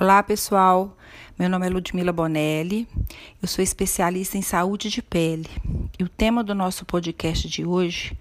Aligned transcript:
Olá, 0.00 0.22
pessoal. 0.22 0.96
Meu 1.38 1.46
nome 1.46 1.66
é 1.66 1.68
Ludmila 1.68 2.10
Bonelli. 2.10 2.88
Eu 3.42 3.46
sou 3.46 3.62
especialista 3.62 4.38
em 4.38 4.40
saúde 4.40 4.88
de 4.88 5.02
pele. 5.02 5.46
E 5.98 6.02
o 6.02 6.08
tema 6.08 6.42
do 6.42 6.54
nosso 6.54 6.86
podcast 6.86 7.46
de 7.46 7.66
hoje 7.66 8.16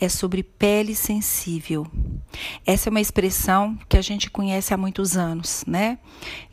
é 0.00 0.08
sobre 0.08 0.44
pele 0.44 0.94
sensível. 0.94 1.84
Essa 2.64 2.88
é 2.88 2.90
uma 2.92 3.00
expressão 3.00 3.76
que 3.88 3.96
a 3.96 4.02
gente 4.02 4.30
conhece 4.30 4.72
há 4.72 4.76
muitos 4.76 5.16
anos, 5.16 5.64
né? 5.66 5.98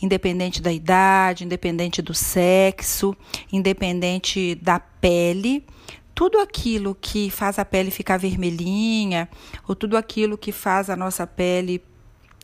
Independente 0.01 0.59
da 0.59 0.73
idade, 0.73 1.43
independente 1.43 2.01
do 2.01 2.15
sexo, 2.15 3.15
independente 3.51 4.55
da 4.55 4.79
pele, 4.79 5.67
tudo 6.15 6.39
aquilo 6.39 6.97
que 6.99 7.29
faz 7.29 7.59
a 7.59 7.65
pele 7.65 7.91
ficar 7.91 8.17
vermelhinha, 8.17 9.29
ou 9.67 9.75
tudo 9.75 9.95
aquilo 9.95 10.35
que 10.35 10.51
faz 10.51 10.89
a 10.89 10.95
nossa 10.95 11.27
pele 11.27 11.79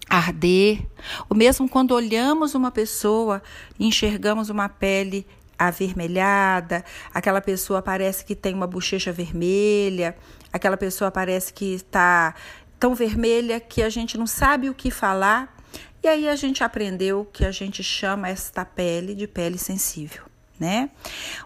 arder, 0.09 0.85
ou 1.29 1.37
mesmo 1.37 1.69
quando 1.69 1.91
olhamos 1.91 2.55
uma 2.55 2.71
pessoa 2.71 3.41
e 3.77 3.85
enxergamos 3.85 4.49
uma 4.49 4.67
pele 4.67 5.25
avermelhada, 5.57 6.83
aquela 7.13 7.41
pessoa 7.41 7.81
parece 7.81 8.23
que 8.23 8.33
tem 8.33 8.53
uma 8.53 8.65
bochecha 8.65 9.11
vermelha, 9.11 10.15
aquela 10.51 10.77
pessoa 10.77 11.11
parece 11.11 11.53
que 11.53 11.73
está 11.73 12.33
tão 12.79 12.95
vermelha 12.95 13.59
que 13.59 13.83
a 13.83 13.89
gente 13.89 14.17
não 14.17 14.25
sabe 14.25 14.69
o 14.69 14.73
que 14.73 14.89
falar. 14.89 15.53
E 16.01 16.07
aí 16.07 16.29
a 16.29 16.35
gente 16.37 16.63
aprendeu 16.63 17.27
que 17.31 17.43
a 17.43 17.51
gente 17.51 17.83
chama 17.83 18.29
esta 18.29 18.63
pele 18.63 19.13
de 19.13 19.27
pele 19.27 19.57
sensível, 19.57 20.23
né? 20.57 20.89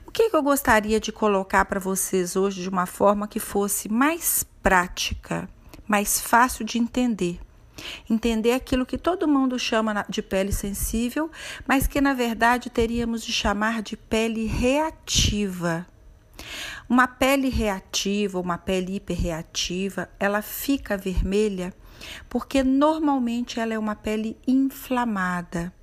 O 0.06 0.12
que, 0.12 0.30
que 0.30 0.36
eu 0.36 0.44
gostaria 0.44 1.00
de 1.00 1.12
colocar 1.12 1.66
para 1.66 1.80
vocês 1.80 2.36
hoje 2.36 2.62
de 2.62 2.70
uma 2.70 2.86
forma 2.86 3.28
que 3.28 3.40
fosse 3.40 3.90
mais 3.90 4.46
prática, 4.62 5.50
mais 5.88 6.22
fácil 6.22 6.64
de 6.64 6.78
entender? 6.78 7.40
Entender 8.10 8.54
aquilo 8.54 8.86
que 8.86 8.98
todo 8.98 9.28
mundo 9.28 9.58
chama 9.58 10.06
de 10.10 10.22
pele 10.22 10.52
sensível, 10.52 11.30
mas 11.68 11.88
que 11.88 12.02
na 12.02 12.14
verdade 12.14 12.70
teríamos 12.70 13.24
de 13.24 13.32
chamar 13.32 13.82
de 13.82 13.96
pele 13.96 14.46
reativa. 14.46 15.86
Uma 16.90 17.08
pele 17.08 17.50
reativa, 17.50 18.40
uma 18.40 18.58
pele 18.58 18.96
hiperreativa, 18.96 20.10
ela 20.20 20.42
fica 20.42 20.98
vermelha 20.98 21.74
porque 22.30 22.64
normalmente 22.64 23.60
ela 23.60 23.74
é 23.74 23.80
uma 23.80 23.96
pele 23.96 24.38
inflamada. 24.48 25.74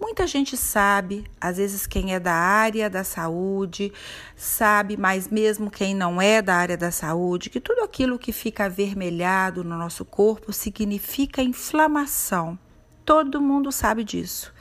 Muita 0.00 0.26
gente 0.26 0.56
sabe, 0.56 1.26
às 1.38 1.58
vezes 1.58 1.86
quem 1.86 2.14
é 2.14 2.18
da 2.18 2.32
área 2.32 2.88
da 2.88 3.04
saúde 3.04 3.92
sabe, 4.34 4.96
mas 4.96 5.28
mesmo 5.28 5.70
quem 5.70 5.94
não 5.94 6.22
é 6.22 6.40
da 6.40 6.54
área 6.54 6.76
da 6.76 6.90
saúde, 6.90 7.50
que 7.50 7.60
tudo 7.60 7.82
aquilo 7.82 8.18
que 8.18 8.32
fica 8.32 8.64
avermelhado 8.64 9.62
no 9.62 9.76
nosso 9.76 10.04
corpo 10.06 10.54
significa 10.54 11.42
inflamação. 11.42 12.58
Todo 13.04 13.42
mundo 13.42 13.70
sabe 13.70 14.02
disso. 14.02 14.54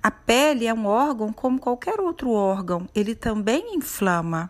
A 0.00 0.10
pele 0.10 0.66
é 0.66 0.72
um 0.72 0.86
órgão 0.86 1.32
como 1.32 1.58
qualquer 1.58 1.98
outro 1.98 2.30
órgão, 2.30 2.88
ele 2.94 3.16
também 3.16 3.74
inflama. 3.74 4.48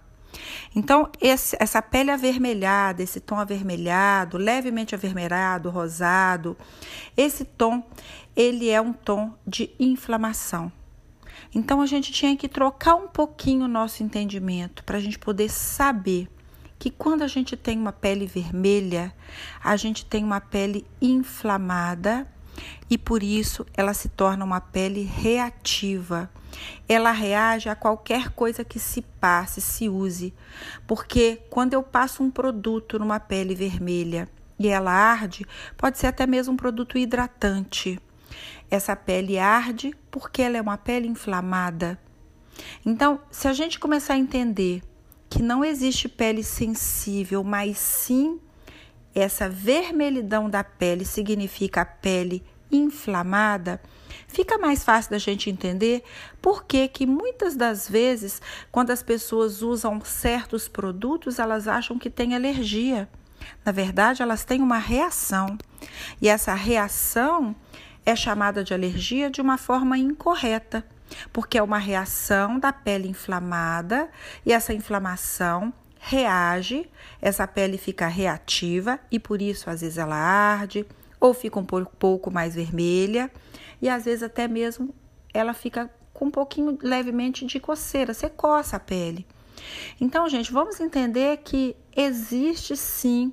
Então, 0.75 1.11
esse, 1.21 1.57
essa 1.61 1.81
pele 1.81 2.11
avermelhada, 2.11 3.03
esse 3.03 3.21
tom 3.21 3.37
avermelhado, 3.37 4.37
levemente 4.37 4.95
avermelhado, 4.95 5.71
rosado, 5.71 6.57
esse 7.17 7.45
tom, 7.45 7.83
ele 8.35 8.69
é 8.69 8.81
um 8.81 8.93
tom 8.93 9.33
de 9.47 9.71
inflamação. 9.79 10.71
Então, 11.55 11.81
a 11.81 11.87
gente 11.87 12.13
tinha 12.13 12.37
que 12.37 12.49
trocar 12.49 12.95
um 12.95 13.09
pouquinho 13.09 13.65
o 13.65 13.69
nosso 13.69 14.03
entendimento 14.03 14.85
para 14.85 14.99
a 14.99 15.01
gente 15.01 15.19
poder 15.19 15.51
saber 15.51 16.29
que 16.79 16.91
quando 16.91 17.23
a 17.23 17.29
gente 17.29 17.57
tem 17.57 17.79
uma 17.79 17.93
pele 17.93 18.27
vermelha, 18.27 19.15
a 19.63 19.77
gente 19.77 20.05
tem 20.05 20.23
uma 20.23 20.41
pele 20.41 20.87
inflamada 21.01 22.27
e 22.89 22.97
por 22.97 23.23
isso 23.23 23.67
ela 23.75 23.95
se 23.95 24.09
torna 24.09 24.45
uma 24.45 24.61
pele 24.61 25.03
reativa. 25.03 26.31
Ela 26.89 27.11
reage 27.11 27.69
a 27.69 27.75
qualquer 27.75 28.31
coisa 28.31 28.65
que 28.65 28.79
se 28.79 29.03
passe, 29.03 29.61
se 29.61 29.89
use, 29.89 30.33
porque 30.87 31.43
quando 31.51 31.75
eu 31.75 31.83
passo 31.83 32.23
um 32.23 32.31
produto 32.31 32.99
numa 32.99 33.21
pele 33.21 33.55
vermelha 33.55 34.29
e 34.59 34.69
ela 34.69 34.93
arde, 34.93 35.47
pode 35.77 35.99
ser 35.99 36.07
até 36.07 36.27
mesmo 36.27 36.55
um 36.55 36.57
produto 36.57 36.97
hidratante. 36.97 38.01
Essa 38.71 38.97
pele 38.97 39.39
arde 39.39 39.95
porque 40.11 40.43
ela 40.43 40.57
é 40.57 40.61
uma 40.61 40.79
pele 40.79 41.07
inflamada. 41.07 41.99
Então, 42.85 43.21
se 43.31 43.47
a 43.49 43.53
gente 43.53 43.79
começar 43.79 44.15
a 44.15 44.19
entender 44.19 44.83
que 45.29 45.43
não 45.43 45.65
existe 45.65 46.09
pele 46.09 46.43
sensível, 46.43 47.45
mas 47.45 47.79
sim 47.79 48.41
essa 49.21 49.49
vermelhidão 49.49 50.51
da 50.51 50.63
pele 50.63 51.05
significa 51.05 51.85
pele 51.85 52.45
inflamada, 52.71 53.81
fica 54.29 54.59
mais 54.59 54.85
fácil 54.85 55.13
da 55.13 55.19
gente 55.19 55.49
entender 55.49 56.03
por 56.43 56.65
que 56.65 56.89
que 56.89 57.07
muitas 57.07 57.57
das 57.57 57.89
vezes, 57.89 58.43
quando 58.71 58.91
as 58.91 59.03
pessoas 59.03 59.63
usam 59.63 60.01
certos 60.03 60.69
produtos, 60.69 61.39
elas 61.39 61.67
acham 61.67 61.99
que 61.99 62.11
têm 62.11 62.35
alergia. 62.35 63.09
Na 63.65 63.73
verdade, 63.73 64.23
elas 64.23 64.45
têm 64.45 64.61
uma 64.61 64.79
reação. 64.79 65.57
E 66.21 66.29
essa 66.29 66.55
reação 66.55 67.55
é 68.05 68.15
chamada 68.15 68.63
de 68.63 68.75
alergia 68.75 69.31
de 69.31 69.41
uma 69.41 69.57
forma 69.57 69.97
incorreta, 69.97 70.85
porque 71.33 71.57
é 71.57 71.63
uma 71.63 71.79
reação 71.79 72.59
da 72.59 72.73
pele 72.73 73.09
inflamada 73.09 74.11
e 74.45 74.53
essa 74.53 74.75
inflamação 74.75 75.73
reage, 76.09 76.89
essa 77.21 77.49
pele 77.49 77.77
fica 77.77 78.07
reativa 78.07 79.01
e 79.11 79.19
por 79.19 79.43
isso 79.43 79.69
às 79.69 79.81
vezes 79.81 79.99
ela 79.99 80.15
arde 80.15 80.87
ou 81.19 81.35
fica 81.35 81.59
um 81.59 81.65
pouco 81.65 82.31
mais 82.31 82.55
vermelha 82.55 83.29
e 83.83 83.89
às 83.89 84.05
vezes 84.05 84.23
até 84.23 84.47
mesmo 84.47 84.95
ela 85.35 85.53
fica 85.53 85.91
com 86.15 86.27
um 86.27 86.31
pouquinho 86.31 86.79
levemente 86.81 87.45
de 87.45 87.59
coceira, 87.59 88.15
você 88.15 88.31
coça 88.31 88.77
a 88.77 88.81
pele. 88.81 89.27
Então, 90.01 90.29
gente, 90.29 90.53
vamos 90.53 90.79
entender 90.79 91.39
que 91.39 91.75
existe 91.97 92.77
sim 92.77 93.33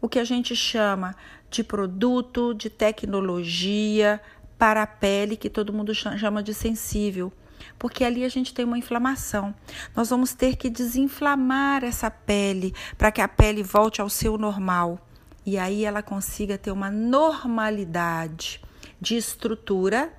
o 0.00 0.08
que 0.08 0.20
a 0.20 0.24
gente 0.24 0.54
chama 0.54 1.12
de 1.50 1.64
produto, 1.64 2.54
de 2.54 2.70
tecnologia 2.70 4.20
para 4.56 4.82
a 4.82 4.86
pele, 4.86 5.36
que 5.36 5.50
todo 5.50 5.72
mundo 5.72 5.92
chama 5.92 6.40
de 6.40 6.54
sensível 6.54 7.32
porque 7.78 8.04
ali 8.04 8.24
a 8.24 8.28
gente 8.28 8.52
tem 8.54 8.64
uma 8.64 8.78
inflamação. 8.78 9.54
Nós 9.94 10.10
vamos 10.10 10.32
ter 10.34 10.56
que 10.56 10.70
desinflamar 10.70 11.84
essa 11.84 12.10
pele 12.10 12.74
para 12.96 13.12
que 13.12 13.20
a 13.20 13.28
pele 13.28 13.62
volte 13.62 14.00
ao 14.00 14.08
seu 14.08 14.38
normal 14.38 15.00
e 15.46 15.56
aí 15.56 15.84
ela 15.84 16.02
consiga 16.02 16.58
ter 16.58 16.72
uma 16.72 16.90
normalidade 16.90 18.60
de 19.00 19.16
estrutura 19.16 20.12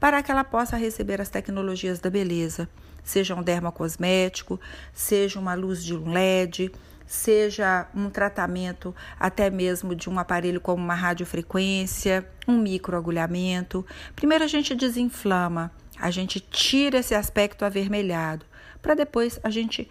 para 0.00 0.22
que 0.22 0.30
ela 0.32 0.42
possa 0.42 0.74
receber 0.74 1.20
as 1.20 1.28
tecnologias 1.28 2.00
da 2.00 2.08
beleza, 2.08 2.66
seja 3.04 3.34
um 3.34 3.42
dermocosmético, 3.42 4.58
seja 4.94 5.38
uma 5.38 5.52
luz 5.52 5.84
de 5.84 5.94
um 5.94 6.10
LED, 6.10 6.72
seja 7.06 7.88
um 7.94 8.08
tratamento 8.08 8.94
até 9.18 9.50
mesmo 9.50 9.94
de 9.94 10.08
um 10.08 10.18
aparelho 10.18 10.62
como 10.62 10.82
uma 10.82 10.94
radiofrequência, 10.94 12.26
um 12.48 12.56
microagulhamento. 12.56 13.84
Primeiro 14.16 14.44
a 14.44 14.48
gente 14.48 14.74
desinflama, 14.74 15.70
a 16.00 16.10
gente 16.10 16.40
tira 16.40 16.98
esse 16.98 17.14
aspecto 17.14 17.64
avermelhado, 17.64 18.44
para 18.80 18.94
depois 18.94 19.38
a 19.42 19.50
gente 19.50 19.88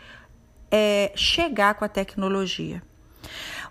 é, 0.72 1.12
chegar 1.16 1.75
com 1.75 1.86
a 1.86 1.90
tecnologia. 1.90 2.81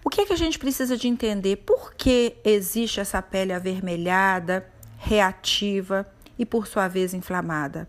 O 0.05 0.11
que, 0.11 0.21
é 0.21 0.27
que 0.27 0.33
a 0.33 0.37
gente 0.37 0.59
precisa 0.59 0.97
de 0.97 1.09
entender? 1.09 1.57
Por 1.57 1.95
que 1.95 2.37
existe 2.45 3.01
essa 3.01 3.21
pele 3.21 3.53
avermelhada, 3.53 4.69
reativa 4.97 6.07
e, 6.39 6.47
por 6.47 6.67
sua 6.67 6.87
vez, 6.87 7.13
inflamada? 7.13 7.89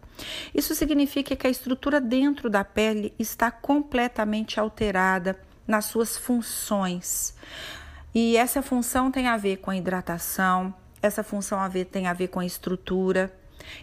Isso 0.53 0.73
significa 0.73 1.35
que 1.35 1.45
a 1.45 1.49
estrutura 1.49 2.01
dentro 2.01 2.49
da 2.49 2.63
pele 2.63 3.13
está 3.19 3.51
completamente 3.51 4.59
alterada 4.59 5.39
nas 5.67 5.85
suas 5.85 6.17
funções. 6.17 7.35
E 8.13 8.35
essa 8.35 8.61
função 8.63 9.11
tem 9.11 9.27
a 9.27 9.37
ver 9.37 9.57
com 9.57 9.69
a 9.69 9.77
hidratação, 9.77 10.73
essa 11.01 11.23
função 11.23 11.59
tem 11.91 12.07
a 12.07 12.13
ver 12.13 12.29
com 12.29 12.39
a 12.39 12.45
estrutura. 12.45 13.31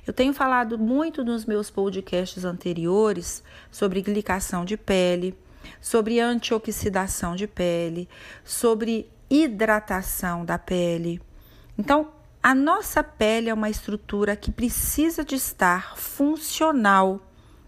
Eu 0.06 0.12
tenho 0.12 0.32
falado 0.32 0.78
muito 0.78 1.24
nos 1.24 1.44
meus 1.44 1.70
podcasts 1.70 2.44
anteriores 2.44 3.42
sobre 3.70 4.02
glicação 4.02 4.64
de 4.64 4.76
pele, 4.76 5.36
sobre 5.80 6.20
antioxidação 6.20 7.34
de 7.36 7.46
pele, 7.46 8.08
sobre 8.44 9.10
hidratação 9.28 10.44
da 10.44 10.58
pele. 10.58 11.20
Então, 11.76 12.12
a 12.42 12.54
nossa 12.54 13.02
pele 13.02 13.50
é 13.50 13.54
uma 13.54 13.68
estrutura 13.68 14.36
que 14.36 14.52
precisa 14.52 15.24
de 15.24 15.34
estar 15.34 15.96
funcional. 15.96 17.20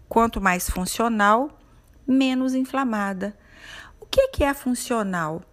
Quanto 0.07 0.39
mais 0.39 0.69
funcional, 0.69 1.59
menos 2.07 2.55
inflamada. 2.55 3.37
O 3.99 4.05
que 4.05 4.43
é 4.43 4.53
funcional? 4.53 5.43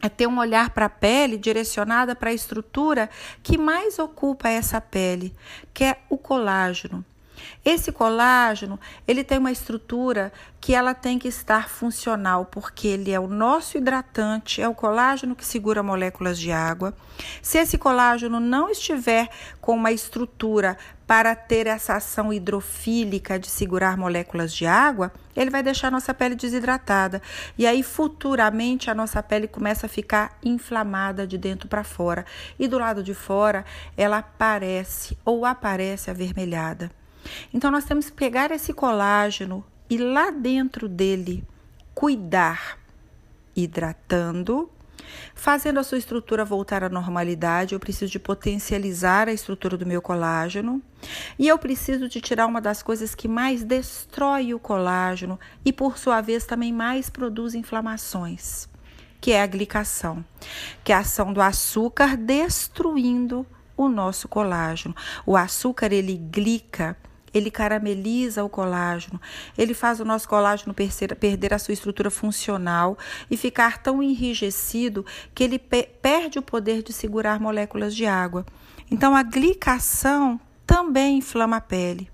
É 0.00 0.08
ter 0.08 0.26
um 0.26 0.38
olhar 0.38 0.70
para 0.70 0.86
a 0.86 0.90
pele 0.90 1.36
direcionada 1.36 2.14
para 2.14 2.30
a 2.30 2.34
estrutura 2.34 3.10
que 3.42 3.58
mais 3.58 3.98
ocupa 3.98 4.48
essa 4.48 4.80
pele, 4.80 5.34
que 5.74 5.84
é 5.84 5.98
o 6.08 6.16
colágeno. 6.16 7.04
Esse 7.64 7.92
colágeno, 7.92 8.78
ele 9.06 9.22
tem 9.22 9.38
uma 9.38 9.52
estrutura 9.52 10.32
que 10.60 10.74
ela 10.74 10.94
tem 10.94 11.18
que 11.18 11.28
estar 11.28 11.68
funcional, 11.68 12.44
porque 12.44 12.88
ele 12.88 13.10
é 13.12 13.20
o 13.20 13.28
nosso 13.28 13.78
hidratante, 13.78 14.60
é 14.60 14.68
o 14.68 14.74
colágeno 14.74 15.36
que 15.36 15.44
segura 15.44 15.82
moléculas 15.82 16.38
de 16.38 16.50
água. 16.50 16.94
Se 17.42 17.58
esse 17.58 17.78
colágeno 17.78 18.40
não 18.40 18.70
estiver 18.70 19.28
com 19.60 19.74
uma 19.74 19.92
estrutura 19.92 20.76
para 21.06 21.34
ter 21.34 21.66
essa 21.66 21.94
ação 21.94 22.30
hidrofílica 22.32 23.38
de 23.38 23.48
segurar 23.48 23.96
moléculas 23.96 24.52
de 24.52 24.66
água, 24.66 25.10
ele 25.34 25.50
vai 25.50 25.62
deixar 25.62 25.88
a 25.88 25.92
nossa 25.92 26.12
pele 26.12 26.34
desidratada. 26.34 27.22
E 27.56 27.66
aí, 27.66 27.82
futuramente, 27.82 28.90
a 28.90 28.94
nossa 28.94 29.22
pele 29.22 29.48
começa 29.48 29.86
a 29.86 29.88
ficar 29.88 30.36
inflamada 30.44 31.26
de 31.26 31.38
dentro 31.38 31.66
para 31.66 31.82
fora. 31.82 32.26
E 32.58 32.68
do 32.68 32.78
lado 32.78 33.02
de 33.02 33.14
fora, 33.14 33.64
ela 33.96 34.18
aparece 34.18 35.16
ou 35.24 35.46
aparece 35.46 36.10
avermelhada. 36.10 36.90
Então, 37.52 37.70
nós 37.70 37.84
temos 37.84 38.10
que 38.10 38.16
pegar 38.16 38.50
esse 38.50 38.72
colágeno 38.72 39.64
e 39.90 39.98
lá 39.98 40.30
dentro 40.30 40.88
dele 40.88 41.44
cuidar, 41.94 42.78
hidratando, 43.56 44.70
fazendo 45.34 45.80
a 45.80 45.82
sua 45.82 45.98
estrutura 45.98 46.44
voltar 46.44 46.84
à 46.84 46.88
normalidade. 46.88 47.74
Eu 47.74 47.80
preciso 47.80 48.10
de 48.10 48.18
potencializar 48.18 49.28
a 49.28 49.32
estrutura 49.32 49.76
do 49.76 49.86
meu 49.86 50.02
colágeno 50.02 50.82
e 51.38 51.48
eu 51.48 51.58
preciso 51.58 52.08
de 52.08 52.20
tirar 52.20 52.46
uma 52.46 52.60
das 52.60 52.82
coisas 52.82 53.14
que 53.14 53.28
mais 53.28 53.62
destrói 53.62 54.54
o 54.54 54.58
colágeno 54.58 55.38
e, 55.64 55.72
por 55.72 55.98
sua 55.98 56.20
vez, 56.20 56.44
também 56.44 56.72
mais 56.72 57.08
produz 57.08 57.54
inflamações, 57.54 58.68
que 59.20 59.32
é 59.32 59.42
a 59.42 59.46
glicação, 59.46 60.24
que 60.84 60.92
é 60.92 60.94
a 60.94 61.00
ação 61.00 61.32
do 61.32 61.40
açúcar 61.40 62.16
destruindo 62.16 63.46
o 63.76 63.88
nosso 63.88 64.28
colágeno. 64.28 64.94
O 65.24 65.36
açúcar 65.36 65.92
ele 65.92 66.16
glica 66.16 66.96
ele 67.32 67.50
carameliza 67.50 68.44
o 68.44 68.48
colágeno, 68.48 69.20
ele 69.56 69.74
faz 69.74 70.00
o 70.00 70.04
nosso 70.04 70.28
colágeno 70.28 70.74
perder 70.74 71.54
a 71.54 71.58
sua 71.58 71.74
estrutura 71.74 72.10
funcional 72.10 72.96
e 73.30 73.36
ficar 73.36 73.82
tão 73.82 74.02
enrijecido 74.02 75.04
que 75.34 75.44
ele 75.44 75.58
perde 75.58 76.38
o 76.38 76.42
poder 76.42 76.82
de 76.82 76.92
segurar 76.92 77.40
moléculas 77.40 77.94
de 77.94 78.06
água. 78.06 78.44
Então, 78.90 79.14
a 79.14 79.22
glicação 79.22 80.40
também 80.66 81.18
inflama 81.18 81.56
a 81.56 81.60
pele. 81.60 82.10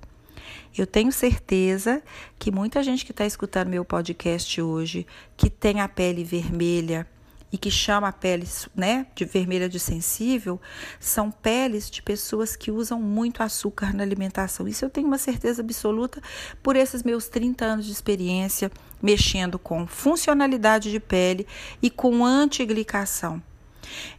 Eu 0.76 0.86
tenho 0.86 1.12
certeza 1.12 2.02
que 2.36 2.50
muita 2.50 2.82
gente 2.82 3.04
que 3.04 3.12
está 3.12 3.24
escutando 3.24 3.68
meu 3.68 3.84
podcast 3.84 4.60
hoje, 4.60 5.06
que 5.36 5.48
tem 5.48 5.80
a 5.80 5.88
pele 5.88 6.24
vermelha, 6.24 7.06
e 7.54 7.56
que 7.56 7.70
chama 7.70 8.08
a 8.08 8.12
pele 8.12 8.48
né, 8.74 9.06
de 9.14 9.24
vermelha 9.24 9.68
de 9.68 9.78
sensível, 9.78 10.60
são 10.98 11.30
peles 11.30 11.88
de 11.88 12.02
pessoas 12.02 12.56
que 12.56 12.68
usam 12.68 13.00
muito 13.00 13.44
açúcar 13.44 13.94
na 13.94 14.02
alimentação. 14.02 14.66
Isso 14.66 14.84
eu 14.84 14.90
tenho 14.90 15.06
uma 15.06 15.18
certeza 15.18 15.62
absoluta 15.62 16.20
por 16.64 16.74
esses 16.74 17.04
meus 17.04 17.28
30 17.28 17.64
anos 17.64 17.86
de 17.86 17.92
experiência 17.92 18.72
mexendo 19.00 19.56
com 19.56 19.86
funcionalidade 19.86 20.90
de 20.90 20.98
pele 20.98 21.46
e 21.80 21.90
com 21.90 22.24
antiglicação. 22.24 23.40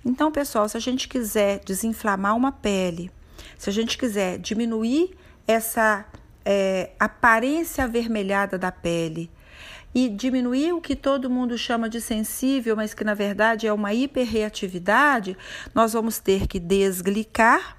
Então, 0.06 0.32
pessoal, 0.32 0.70
se 0.70 0.78
a 0.78 0.80
gente 0.80 1.10
quiser 1.10 1.60
desinflamar 1.66 2.38
uma 2.38 2.54
pele, 2.54 3.12
se 3.58 3.70
a 3.70 3.74
gente 3.74 3.98
quiser 3.98 4.40
diminuir 4.40 5.14
essa 5.46 6.06
é, 6.46 6.92
aparência 6.98 7.84
avermelhada 7.84 8.58
da 8.58 8.72
pele, 8.72 9.30
e 9.96 10.10
diminuir 10.10 10.74
o 10.74 10.82
que 10.82 10.94
todo 10.94 11.30
mundo 11.30 11.58
chama 11.58 11.90
de 11.90 12.02
sensível, 12.02 12.76
mas 12.76 12.94
que 12.94 13.06
na 13.06 13.14
verdade 13.14 13.66
é 13.66 13.72
uma 13.72 13.94
hiperreatividade, 13.94 15.38
nós 15.74 15.94
vamos 15.94 16.20
ter 16.20 16.48
que 16.48 16.60
desglicar, 16.60 17.78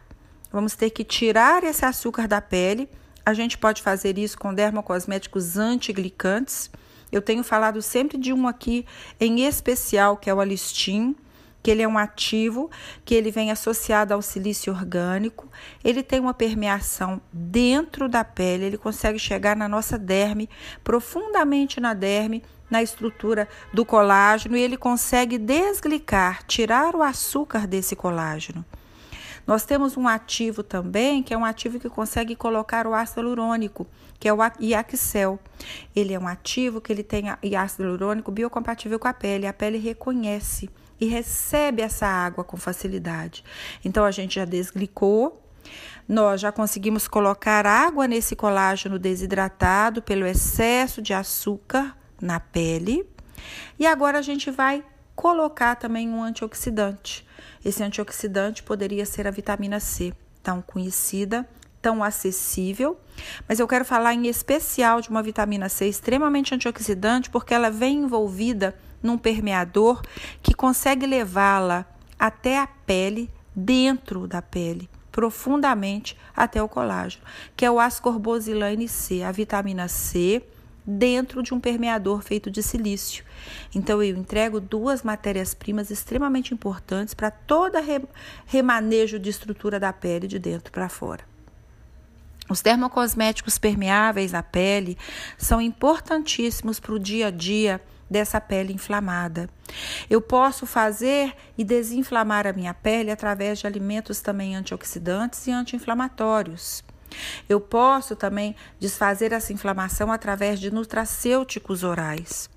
vamos 0.50 0.74
ter 0.74 0.88
que 0.88 1.04
tirar 1.04 1.62
esse 1.62 1.84
açúcar 1.84 2.26
da 2.26 2.40
pele. 2.40 2.88
A 3.24 3.34
gente 3.34 3.58
pode 3.58 3.82
fazer 3.82 4.16
isso 4.16 4.38
com 4.38 4.54
dermocosméticos 4.54 5.58
antiglicantes. 5.58 6.70
Eu 7.12 7.20
tenho 7.20 7.44
falado 7.44 7.82
sempre 7.82 8.16
de 8.16 8.32
um 8.32 8.48
aqui 8.48 8.86
em 9.20 9.44
especial, 9.44 10.16
que 10.16 10.30
é 10.30 10.34
o 10.34 10.40
Alistin 10.40 11.14
que 11.66 11.70
ele 11.72 11.82
é 11.82 11.88
um 11.88 11.98
ativo, 11.98 12.70
que 13.04 13.12
ele 13.12 13.28
vem 13.28 13.50
associado 13.50 14.14
ao 14.14 14.22
silício 14.22 14.72
orgânico, 14.72 15.50
ele 15.82 16.00
tem 16.00 16.20
uma 16.20 16.32
permeação 16.32 17.20
dentro 17.32 18.08
da 18.08 18.22
pele, 18.22 18.66
ele 18.66 18.78
consegue 18.78 19.18
chegar 19.18 19.56
na 19.56 19.68
nossa 19.68 19.98
derme, 19.98 20.48
profundamente 20.84 21.80
na 21.80 21.92
derme, 21.92 22.44
na 22.70 22.84
estrutura 22.84 23.48
do 23.72 23.84
colágeno 23.84 24.56
e 24.56 24.62
ele 24.62 24.76
consegue 24.76 25.38
desglicar, 25.38 26.44
tirar 26.44 26.94
o 26.94 27.02
açúcar 27.02 27.66
desse 27.66 27.96
colágeno. 27.96 28.64
Nós 29.44 29.64
temos 29.64 29.96
um 29.96 30.06
ativo 30.06 30.62
também, 30.62 31.20
que 31.20 31.34
é 31.34 31.36
um 31.36 31.44
ativo 31.44 31.80
que 31.80 31.88
consegue 31.88 32.36
colocar 32.36 32.86
o 32.86 32.94
ácido 32.94 33.22
hialurônico, 33.22 33.88
que 34.20 34.28
é 34.28 34.32
o 34.32 34.38
Iaxel. 34.60 35.36
Ele 35.96 36.14
é 36.14 36.18
um 36.18 36.28
ativo 36.28 36.80
que 36.80 36.92
ele 36.92 37.02
tem 37.02 37.24
ácido 37.56 37.82
hialurônico 37.82 38.30
biocompatível 38.30 39.00
com 39.00 39.08
a 39.08 39.12
pele, 39.12 39.48
a 39.48 39.52
pele 39.52 39.78
reconhece 39.78 40.70
e 41.00 41.06
recebe 41.06 41.82
essa 41.82 42.06
água 42.06 42.44
com 42.44 42.56
facilidade. 42.56 43.44
Então 43.84 44.04
a 44.04 44.10
gente 44.10 44.36
já 44.36 44.44
desglicou, 44.44 45.42
nós 46.08 46.40
já 46.40 46.52
conseguimos 46.52 47.08
colocar 47.08 47.66
água 47.66 48.06
nesse 48.06 48.36
colágeno 48.36 48.98
desidratado 48.98 50.00
pelo 50.00 50.26
excesso 50.26 51.02
de 51.02 51.12
açúcar 51.12 51.96
na 52.20 52.38
pele. 52.38 53.04
E 53.78 53.86
agora 53.86 54.18
a 54.18 54.22
gente 54.22 54.50
vai 54.50 54.84
colocar 55.14 55.74
também 55.76 56.08
um 56.08 56.22
antioxidante. 56.22 57.26
Esse 57.64 57.82
antioxidante 57.82 58.62
poderia 58.62 59.04
ser 59.04 59.26
a 59.26 59.30
vitamina 59.30 59.80
C, 59.80 60.12
tão 60.42 60.62
conhecida, 60.62 61.48
tão 61.82 62.02
acessível, 62.02 62.98
mas 63.48 63.58
eu 63.58 63.66
quero 63.68 63.84
falar 63.84 64.14
em 64.14 64.26
especial 64.26 65.00
de 65.00 65.08
uma 65.08 65.22
vitamina 65.22 65.68
C 65.68 65.88
extremamente 65.88 66.54
antioxidante 66.54 67.30
porque 67.30 67.54
ela 67.54 67.70
vem 67.70 67.98
envolvida 67.98 68.76
num 69.06 69.16
permeador 69.16 70.02
que 70.42 70.54
consegue 70.54 71.06
levá-la 71.06 71.86
até 72.18 72.58
a 72.58 72.66
pele, 72.66 73.30
dentro 73.54 74.26
da 74.26 74.42
pele, 74.42 74.88
profundamente 75.10 76.18
até 76.36 76.62
o 76.62 76.68
colágeno, 76.68 77.24
que 77.56 77.64
é 77.64 77.70
o 77.70 77.80
ascorbosilane 77.80 78.86
C, 78.86 79.22
a 79.22 79.32
vitamina 79.32 79.88
C, 79.88 80.42
dentro 80.86 81.42
de 81.42 81.52
um 81.52 81.58
permeador 81.58 82.22
feito 82.22 82.50
de 82.50 82.62
silício. 82.62 83.24
Então 83.74 84.02
eu 84.02 84.16
entrego 84.16 84.60
duas 84.60 85.02
matérias-primas 85.02 85.90
extremamente 85.90 86.52
importantes 86.52 87.14
para 87.14 87.30
todo 87.30 87.78
remanejo 88.46 89.18
de 89.18 89.30
estrutura 89.30 89.80
da 89.80 89.92
pele 89.92 90.28
de 90.28 90.38
dentro 90.38 90.70
para 90.70 90.88
fora. 90.88 91.24
Os 92.48 92.62
termocosméticos 92.62 93.58
permeáveis 93.58 94.32
à 94.32 94.42
pele 94.42 94.96
são 95.36 95.60
importantíssimos 95.60 96.78
para 96.78 96.92
o 96.92 96.98
dia 96.98 97.26
a 97.26 97.30
dia 97.30 97.80
dessa 98.10 98.40
pele 98.40 98.72
inflamada. 98.72 99.48
Eu 100.08 100.20
posso 100.20 100.66
fazer 100.66 101.34
e 101.58 101.64
desinflamar 101.64 102.46
a 102.46 102.52
minha 102.52 102.72
pele 102.72 103.10
através 103.10 103.58
de 103.58 103.66
alimentos 103.66 104.20
também 104.20 104.56
antioxidantes 104.56 105.46
e 105.46 105.50
anti-inflamatórios. 105.50 106.84
Eu 107.48 107.60
posso 107.60 108.14
também 108.16 108.54
desfazer 108.78 109.32
essa 109.32 109.52
inflamação 109.52 110.10
através 110.12 110.60
de 110.60 110.70
nutracêuticos 110.70 111.82
orais. 111.82 112.50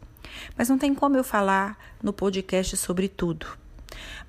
Mas 0.58 0.70
não 0.70 0.78
tem 0.78 0.94
como 0.94 1.18
eu 1.18 1.24
falar 1.24 1.78
no 2.02 2.14
podcast 2.14 2.78
sobre 2.78 3.08
tudo. 3.08 3.48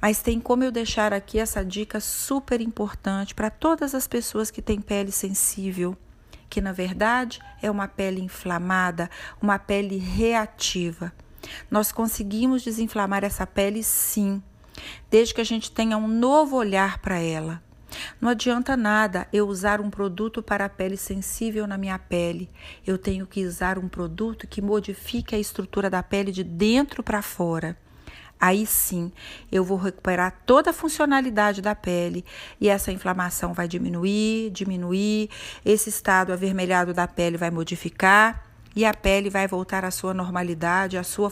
Mas 0.01 0.23
tem 0.23 0.41
como 0.41 0.65
eu 0.65 0.73
deixar 0.73 1.13
aqui 1.13 1.39
essa 1.39 1.65
dica 1.65 2.01
super 2.01 2.61
importante 2.61 3.35
para 3.35 3.51
todas 3.51 3.95
as 3.95 4.07
pessoas 4.09 4.51
que 4.51 4.63
têm 4.63 4.81
pele 4.81 5.13
sensível 5.13 5.97
que 6.51 6.61
na 6.61 6.73
verdade 6.73 7.41
é 7.63 7.71
uma 7.71 7.87
pele 7.87 8.21
inflamada, 8.21 9.09
uma 9.41 9.59
pele 9.59 9.97
reativa. 9.97 11.13
Nós 11.71 11.93
conseguimos 11.93 12.63
desinflamar 12.63 13.25
essa 13.25 13.47
pele 13.47 13.83
sim, 13.83 14.43
desde 15.09 15.33
que 15.33 15.41
a 15.41 15.45
gente 15.45 15.71
tenha 15.71 15.97
um 15.97 16.09
novo 16.09 16.57
olhar 16.57 16.99
para 16.99 17.19
ela. 17.19 17.63
Não 18.21 18.29
adianta 18.29 18.77
nada 18.77 19.27
eu 19.33 19.49
usar 19.49 19.81
um 19.81 19.91
produto 19.91 20.43
para 20.43 20.65
a 20.67 20.69
pele 20.69 20.97
sensível 20.97 21.67
na 21.67 21.79
minha 21.79 21.99
pele. 21.99 22.51
Eu 22.87 22.99
tenho 22.99 23.27
que 23.27 23.45
usar 23.45 23.79
um 23.79 23.89
produto 23.89 24.47
que 24.47 24.61
modifique 24.61 25.35
a 25.35 25.39
estrutura 25.39 25.89
da 25.89 26.03
pele 26.03 26.31
de 26.31 26.45
dentro 26.45 27.03
para 27.03 27.23
fora 27.23 27.77
aí 28.41 28.67
sim 28.67 29.13
eu 29.53 29.63
vou 29.63 29.77
recuperar 29.77 30.35
toda 30.47 30.71
a 30.71 30.73
funcionalidade 30.73 31.61
da 31.61 31.75
pele 31.75 32.25
e 32.61 32.69
essa 32.69 32.91
inflamação 32.91 33.53
vai 33.53 33.69
diminuir, 33.69 34.51
diminuir, 34.51 35.29
esse 35.65 35.91
estado 35.91 36.33
avermelhado 36.33 36.95
da 36.95 37.07
pele 37.07 37.37
vai 37.37 37.51
modificar 37.51 38.47
e 38.75 38.85
a 38.85 38.95
pele 38.95 39.29
vai 39.29 39.47
voltar 39.47 39.85
à 39.85 39.91
sua 39.91 40.15
normalidade, 40.15 40.97
à 40.97 41.03
sua 41.03 41.31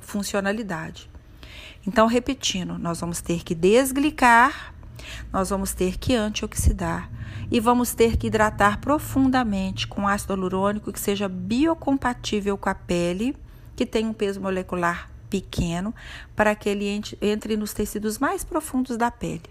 funcionalidade. 0.00 1.10
Então, 1.86 2.06
repetindo, 2.06 2.78
nós 2.78 3.00
vamos 3.00 3.20
ter 3.20 3.44
que 3.44 3.54
desglicar, 3.54 4.74
nós 5.32 5.50
vamos 5.50 5.72
ter 5.72 5.98
que 5.98 6.14
antioxidar 6.14 7.10
e 7.50 7.60
vamos 7.60 7.94
ter 7.94 8.16
que 8.16 8.28
hidratar 8.28 8.80
profundamente 8.80 9.86
com 9.86 10.08
ácido 10.08 10.32
hialurônico 10.32 10.92
que 10.92 10.98
seja 10.98 11.28
biocompatível 11.28 12.56
com 12.56 12.68
a 12.68 12.74
pele, 12.74 13.36
que 13.74 13.86
tem 13.86 14.06
um 14.06 14.12
peso 14.12 14.40
molecular 14.40 15.15
pequeno 15.40 15.94
para 16.34 16.54
que 16.54 16.68
ele 16.68 17.02
entre 17.20 17.56
nos 17.56 17.74
tecidos 17.74 18.18
mais 18.18 18.42
profundos 18.42 18.96
da 18.96 19.10
pele. 19.10 19.42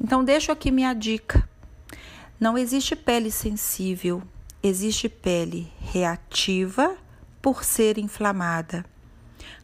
Então, 0.00 0.24
deixo 0.24 0.50
aqui 0.50 0.70
minha 0.70 0.92
dica. 0.92 1.48
Não 2.38 2.58
existe 2.58 2.96
pele 2.96 3.30
sensível, 3.30 4.22
existe 4.62 5.08
pele 5.08 5.72
reativa 5.78 6.96
por 7.40 7.62
ser 7.62 7.98
inflamada. 7.98 8.84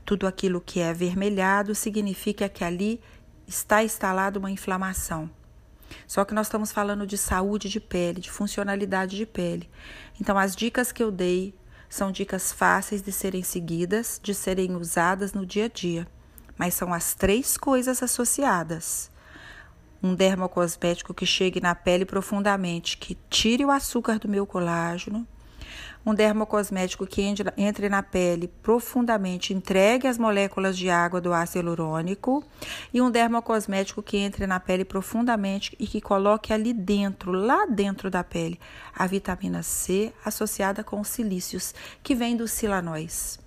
Tudo 0.05 0.27
aquilo 0.27 0.61
que 0.61 0.79
é 0.79 0.91
avermelhado 0.91 1.75
significa 1.75 2.49
que 2.49 2.63
ali 2.63 3.01
está 3.49 3.83
instalada 3.83 4.39
uma 4.39 4.51
inflamação. 4.51 5.29
Só 6.07 6.25
que 6.25 6.35
nós 6.35 6.47
estamos 6.47 6.71
falando 6.71 7.07
de 7.07 7.19
saúde 7.19 7.69
de 7.69 7.81
pele, 7.81 8.21
de 8.21 8.31
funcionalidade 8.31 9.17
de 9.17 9.27
pele. 9.27 9.69
Então, 10.21 10.39
as 10.39 10.55
dicas 10.55 10.93
que 10.93 11.03
eu 11.03 11.11
dei 11.11 11.55
são 11.89 12.11
dicas 12.13 12.53
fáceis 12.53 13.03
de 13.03 13.13
serem 13.13 13.43
seguidas, 13.43 14.21
de 14.23 14.35
serem 14.35 14.77
usadas 14.77 15.33
no 15.33 15.47
dia 15.47 15.67
a 15.67 15.69
dia, 15.69 16.07
mas 16.59 16.75
são 16.75 16.93
as 16.93 17.15
três 17.15 17.57
coisas 17.57 18.03
associadas. 18.03 19.11
Um 20.03 20.15
dermocosmético 20.15 21.15
que 21.15 21.27
chegue 21.27 21.61
na 21.61 21.75
pele 21.75 22.05
profundamente, 22.05 22.99
que 22.99 23.17
tire 23.31 23.65
o 23.65 23.71
açúcar 23.71 24.19
do 24.19 24.29
meu 24.29 24.47
colágeno, 24.47 25.27
um 26.05 26.15
dermocosmético 26.15 27.07
que 27.07 27.23
entre 27.23 27.89
na 27.89 28.03
pele 28.03 28.49
profundamente, 28.63 29.53
entregue 29.53 30.07
as 30.07 30.19
moléculas 30.19 30.77
de 30.77 30.89
água 30.89 31.21
do 31.21 31.33
ácido 31.33 31.59
hialurônico 31.59 32.45
e 32.93 33.01
um 33.01 33.11
dermocosmético 33.11 34.03
que 34.03 34.17
entre 34.17 34.47
na 34.47 34.61
pele 34.61 34.85
profundamente 34.85 35.77
e 35.79 35.87
que 35.87 36.01
coloque 36.01 36.53
ali 36.53 36.73
dentro, 36.73 37.33
lá 37.33 37.67
dentro 37.67 38.11
da 38.11 38.23
pele, 38.23 38.61
a 38.95 39.07
vitamina 39.07 39.63
C 39.63 40.13
associada 40.25 40.85
com 40.85 41.01
os 41.01 41.09
silícios 41.09 41.75
que 42.03 42.15
vem 42.15 42.37
dos 42.37 42.53
silanóis. 42.53 43.39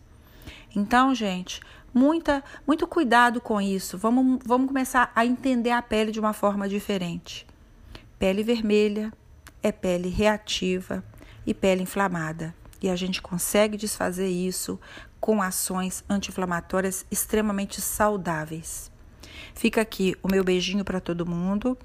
Então, 0.75 1.15
gente, 1.15 1.61
muita, 1.93 2.43
muito 2.65 2.87
cuidado 2.87 3.41
com 3.41 3.59
isso. 3.59 3.97
Vamos, 3.97 4.39
vamos 4.45 4.67
começar 4.67 5.11
a 5.15 5.25
entender 5.25 5.71
a 5.71 5.81
pele 5.81 6.11
de 6.11 6.19
uma 6.19 6.33
forma 6.33 6.67
diferente. 6.67 7.45
Pele 8.17 8.43
vermelha 8.43 9.11
é 9.63 9.71
pele 9.71 10.09
reativa, 10.09 11.03
e 11.49 11.53
pele 11.53 11.81
inflamada. 11.81 12.53
E 12.79 12.87
a 12.89 12.95
gente 12.95 13.21
consegue 13.21 13.75
desfazer 13.75 14.27
isso 14.27 14.79
com 15.19 15.41
ações 15.41 16.03
anti-inflamatórias 16.07 17.05
extremamente 17.09 17.81
saudáveis. 17.81 18.91
Fica 19.55 19.81
aqui 19.81 20.15
o 20.21 20.29
meu 20.29 20.43
beijinho 20.43 20.85
para 20.85 21.01
todo 21.01 21.25
mundo 21.25 21.77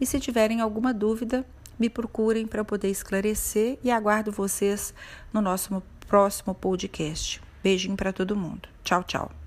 e 0.00 0.04
se 0.04 0.18
tiverem 0.18 0.60
alguma 0.60 0.92
dúvida, 0.92 1.46
me 1.78 1.88
procurem 1.88 2.46
para 2.46 2.64
poder 2.64 2.90
esclarecer 2.90 3.78
e 3.82 3.90
aguardo 3.90 4.32
vocês 4.32 4.92
no 5.32 5.40
nosso 5.40 5.80
próximo 6.08 6.52
podcast. 6.52 7.40
Beijinho 7.62 7.96
para 7.96 8.12
todo 8.12 8.36
mundo. 8.36 8.68
Tchau, 8.82 9.02
tchau. 9.04 9.43